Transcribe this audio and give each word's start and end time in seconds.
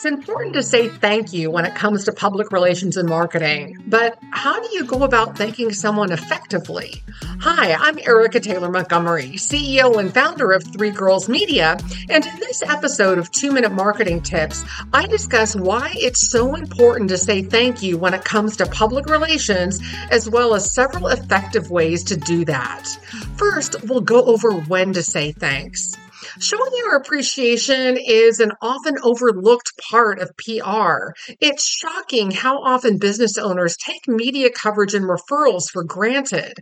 It's 0.00 0.06
important 0.06 0.54
to 0.54 0.62
say 0.62 0.88
thank 0.88 1.34
you 1.34 1.50
when 1.50 1.66
it 1.66 1.74
comes 1.74 2.06
to 2.06 2.12
public 2.12 2.52
relations 2.52 2.96
and 2.96 3.06
marketing, 3.06 3.76
but 3.86 4.18
how 4.30 4.58
do 4.58 4.66
you 4.72 4.86
go 4.86 5.02
about 5.02 5.36
thanking 5.36 5.74
someone 5.74 6.10
effectively? 6.10 7.02
Hi, 7.22 7.74
I'm 7.74 7.98
Erica 7.98 8.40
Taylor 8.40 8.70
Montgomery, 8.70 9.32
CEO 9.32 9.98
and 9.98 10.10
founder 10.10 10.52
of 10.52 10.64
Three 10.64 10.90
Girls 10.90 11.28
Media, 11.28 11.76
and 12.08 12.24
in 12.24 12.36
this 12.36 12.62
episode 12.62 13.18
of 13.18 13.30
Two 13.30 13.52
Minute 13.52 13.72
Marketing 13.72 14.22
Tips, 14.22 14.64
I 14.94 15.06
discuss 15.06 15.54
why 15.54 15.92
it's 15.96 16.30
so 16.30 16.54
important 16.54 17.10
to 17.10 17.18
say 17.18 17.42
thank 17.42 17.82
you 17.82 17.98
when 17.98 18.14
it 18.14 18.24
comes 18.24 18.56
to 18.56 18.64
public 18.64 19.04
relations, 19.04 19.82
as 20.10 20.30
well 20.30 20.54
as 20.54 20.72
several 20.72 21.08
effective 21.08 21.70
ways 21.70 22.04
to 22.04 22.16
do 22.16 22.46
that. 22.46 22.88
First, 23.36 23.84
we'll 23.84 24.00
go 24.00 24.24
over 24.24 24.52
when 24.62 24.94
to 24.94 25.02
say 25.02 25.32
thanks. 25.32 25.94
Showing 26.38 26.72
your 26.76 26.96
appreciation 26.96 27.96
is 27.96 28.38
an 28.38 28.52
often 28.62 28.96
overlooked 29.02 29.72
part 29.90 30.20
of 30.20 30.36
PR. 30.36 31.12
It's 31.40 31.66
shocking 31.66 32.30
how 32.30 32.62
often 32.62 32.98
business 32.98 33.36
owners 33.36 33.76
take 33.76 34.06
media 34.06 34.50
coverage 34.50 34.94
and 34.94 35.06
referrals 35.06 35.70
for 35.70 35.82
granted. 35.82 36.54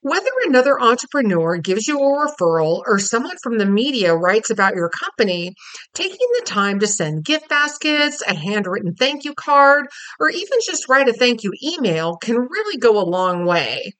Whether 0.00 0.30
another 0.46 0.80
entrepreneur 0.80 1.58
gives 1.58 1.86
you 1.86 1.98
a 1.98 2.00
referral 2.00 2.82
or 2.86 2.98
someone 2.98 3.36
from 3.42 3.58
the 3.58 3.66
media 3.66 4.16
writes 4.16 4.48
about 4.48 4.74
your 4.74 4.88
company, 4.88 5.54
taking 5.94 6.28
the 6.38 6.44
time 6.46 6.78
to 6.80 6.86
send 6.86 7.24
gift 7.24 7.48
baskets, 7.48 8.22
a 8.26 8.34
handwritten 8.34 8.94
thank 8.94 9.24
you 9.24 9.34
card, 9.34 9.86
or 10.18 10.30
even 10.30 10.58
just 10.64 10.88
write 10.88 11.08
a 11.08 11.12
thank 11.12 11.42
you 11.42 11.52
email 11.62 12.16
can 12.16 12.36
really 12.36 12.78
go 12.78 12.98
a 12.98 13.04
long 13.04 13.44
way. 13.44 13.92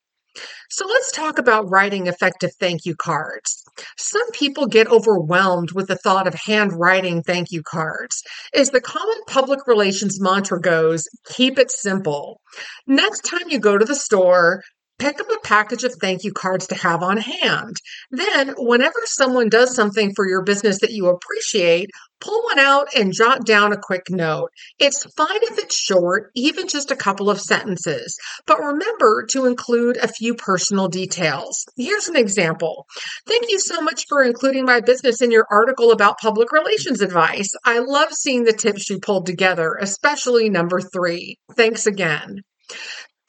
So 0.70 0.86
let's 0.86 1.12
talk 1.12 1.38
about 1.38 1.70
writing 1.70 2.06
effective 2.06 2.50
thank 2.58 2.84
you 2.84 2.94
cards. 2.94 3.64
Some 3.96 4.30
people 4.32 4.66
get 4.66 4.88
overwhelmed 4.88 5.72
with 5.72 5.88
the 5.88 5.96
thought 5.96 6.26
of 6.26 6.34
handwriting 6.34 7.22
thank 7.22 7.50
you 7.50 7.62
cards. 7.62 8.22
As 8.54 8.70
the 8.70 8.80
common 8.80 9.16
public 9.26 9.66
relations 9.66 10.20
mantra 10.20 10.60
goes, 10.60 11.08
keep 11.26 11.58
it 11.58 11.70
simple. 11.70 12.40
Next 12.86 13.20
time 13.20 13.48
you 13.48 13.58
go 13.58 13.78
to 13.78 13.84
the 13.84 13.94
store, 13.94 14.62
Pick 15.00 15.18
up 15.18 15.30
a 15.30 15.38
package 15.42 15.82
of 15.84 15.94
thank 15.94 16.24
you 16.24 16.32
cards 16.32 16.66
to 16.66 16.74
have 16.74 17.02
on 17.02 17.16
hand. 17.16 17.76
Then, 18.10 18.54
whenever 18.58 18.98
someone 19.06 19.48
does 19.48 19.74
something 19.74 20.12
for 20.14 20.28
your 20.28 20.42
business 20.42 20.80
that 20.80 20.90
you 20.90 21.06
appreciate, 21.06 21.88
pull 22.20 22.42
one 22.44 22.58
out 22.58 22.88
and 22.94 23.14
jot 23.14 23.46
down 23.46 23.72
a 23.72 23.80
quick 23.80 24.10
note. 24.10 24.50
It's 24.78 25.10
fine 25.16 25.42
if 25.44 25.58
it's 25.58 25.74
short, 25.74 26.30
even 26.34 26.68
just 26.68 26.90
a 26.90 26.96
couple 26.96 27.30
of 27.30 27.40
sentences, 27.40 28.14
but 28.46 28.58
remember 28.58 29.24
to 29.30 29.46
include 29.46 29.96
a 29.96 30.06
few 30.06 30.34
personal 30.34 30.88
details. 30.88 31.64
Here's 31.78 32.08
an 32.08 32.16
example. 32.16 32.84
Thank 33.26 33.50
you 33.50 33.58
so 33.58 33.80
much 33.80 34.04
for 34.06 34.22
including 34.22 34.66
my 34.66 34.80
business 34.80 35.22
in 35.22 35.30
your 35.30 35.46
article 35.50 35.92
about 35.92 36.20
public 36.20 36.52
relations 36.52 37.00
advice. 37.00 37.54
I 37.64 37.78
love 37.78 38.12
seeing 38.12 38.44
the 38.44 38.52
tips 38.52 38.90
you 38.90 39.00
pulled 39.00 39.24
together, 39.24 39.78
especially 39.80 40.50
number 40.50 40.82
three. 40.82 41.38
Thanks 41.56 41.86
again. 41.86 42.42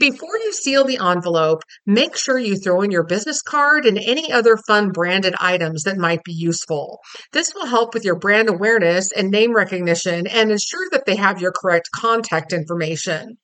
Before 0.02 0.36
you 0.36 0.52
seal 0.52 0.84
the 0.84 0.98
envelope, 0.98 1.62
make 1.86 2.18
sure 2.18 2.40
you 2.40 2.56
throw 2.58 2.82
in 2.82 2.90
your 2.90 3.04
business 3.04 3.44
card 3.44 3.86
and 3.86 4.00
any 4.00 4.32
other 4.32 4.58
fun 4.58 4.90
branded 4.90 5.36
items 5.40 5.84
that 5.84 5.96
might 5.96 6.24
be 6.24 6.34
useful. 6.34 6.98
This 7.34 7.54
will 7.54 7.68
help 7.68 7.94
with 7.94 8.04
your 8.04 8.18
brand 8.18 8.50
awareness 8.50 9.12
and 9.12 9.30
name 9.30 9.54
recognition 9.54 10.26
and 10.26 10.50
ensure 10.50 10.88
that 10.92 11.06
they 11.06 11.18
have 11.18 11.40
your 11.40 11.52
correct 11.52 11.90
contact 11.96 12.52
information. 12.52 13.38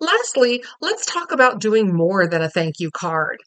Lastly, 0.00 0.62
let's 0.80 1.06
talk 1.06 1.32
about 1.32 1.60
doing 1.60 1.94
more 1.94 2.26
than 2.26 2.42
a 2.42 2.48
thank 2.48 2.78
you 2.78 2.90
card. 2.90 3.38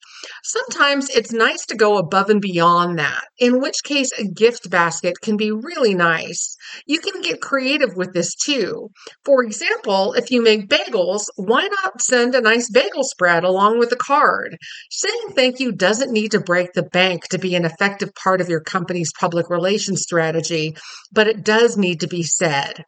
Sometimes 0.43 1.09
it's 1.09 1.31
nice 1.31 1.65
to 1.67 1.75
go 1.75 1.97
above 1.97 2.29
and 2.29 2.41
beyond 2.41 2.99
that, 2.99 3.23
in 3.39 3.59
which 3.59 3.83
case 3.83 4.11
a 4.17 4.27
gift 4.27 4.69
basket 4.69 5.15
can 5.21 5.37
be 5.37 5.51
really 5.51 5.95
nice. 5.95 6.55
You 6.85 6.99
can 6.99 7.21
get 7.21 7.41
creative 7.41 7.95
with 7.95 8.13
this 8.13 8.35
too. 8.35 8.89
For 9.25 9.43
example, 9.43 10.13
if 10.13 10.31
you 10.31 10.41
make 10.41 10.69
bagels, 10.69 11.25
why 11.35 11.67
not 11.83 12.01
send 12.01 12.35
a 12.35 12.41
nice 12.41 12.69
bagel 12.69 13.03
spread 13.03 13.43
along 13.43 13.79
with 13.79 13.89
the 13.89 13.95
card? 13.95 14.57
Saying 14.89 15.33
thank 15.35 15.59
you 15.59 15.71
doesn't 15.71 16.11
need 16.11 16.31
to 16.31 16.39
break 16.39 16.73
the 16.73 16.83
bank 16.83 17.27
to 17.29 17.39
be 17.39 17.55
an 17.55 17.65
effective 17.65 18.13
part 18.15 18.41
of 18.41 18.49
your 18.49 18.61
company's 18.61 19.11
public 19.19 19.49
relations 19.49 20.01
strategy, 20.01 20.75
but 21.11 21.27
it 21.27 21.43
does 21.43 21.77
need 21.77 22.01
to 22.01 22.07
be 22.07 22.23
said. 22.23 22.83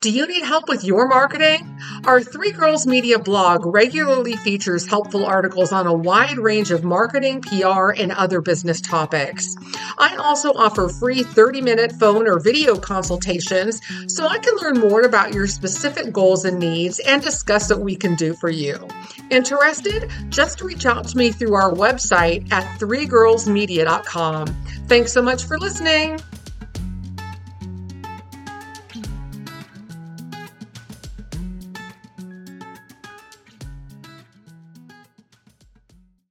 Do 0.00 0.10
you 0.10 0.26
need 0.26 0.44
help 0.44 0.68
with 0.68 0.82
your 0.82 1.06
marketing? 1.08 1.78
Our 2.06 2.22
Three 2.22 2.52
Girls 2.52 2.86
Media 2.86 3.18
blog 3.18 3.66
regularly 3.66 4.34
features 4.34 4.86
helpful 4.86 5.26
articles 5.26 5.72
on 5.72 5.86
a 5.86 5.92
wide 5.92 6.38
range 6.38 6.70
of 6.70 6.84
marketing, 6.84 7.42
PR, 7.42 7.90
and 7.90 8.10
other 8.12 8.40
business 8.40 8.80
topics. 8.80 9.54
I 9.98 10.16
also 10.16 10.54
offer 10.54 10.88
free 10.88 11.22
30 11.22 11.60
minute 11.60 11.92
phone 11.92 12.26
or 12.26 12.40
video 12.40 12.76
consultations 12.76 13.80
so 14.06 14.26
I 14.26 14.38
can 14.38 14.56
learn 14.56 14.80
more 14.80 15.02
about 15.02 15.34
your 15.34 15.46
specific 15.46 16.12
goals 16.12 16.46
and 16.46 16.58
needs 16.58 16.98
and 17.00 17.22
discuss 17.22 17.68
what 17.68 17.80
we 17.80 17.94
can 17.94 18.14
do 18.14 18.34
for 18.34 18.48
you. 18.48 18.88
Interested? 19.30 20.10
Just 20.30 20.62
reach 20.62 20.86
out 20.86 21.06
to 21.08 21.16
me 21.16 21.30
through 21.30 21.54
our 21.54 21.72
website 21.72 22.50
at 22.50 22.64
threegirlsmedia.com. 22.80 24.46
Thanks 24.86 25.12
so 25.12 25.20
much 25.20 25.44
for 25.44 25.58
listening. 25.58 26.18